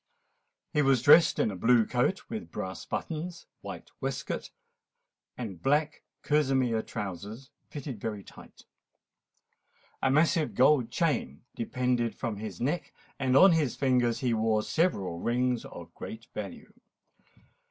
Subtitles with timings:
[0.73, 4.49] He was dressed in a blue coat with brass buttons, white waistcoat,
[5.37, 8.63] and black kerseymere trousers fitting very tight.
[10.01, 15.19] A massive gold chain depended from his neck; and on his fingers he wore several
[15.19, 16.73] rings of great value.